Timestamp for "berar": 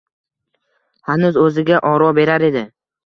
2.21-2.47